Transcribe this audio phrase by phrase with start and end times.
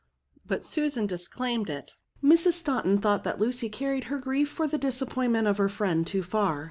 [0.47, 1.93] But Susan disclaimed it.
[2.23, 2.53] Mrs.
[2.53, 6.23] Staunton thought that Lucy car ried her grief for the disappointment of her friend too
[6.23, 6.59] far.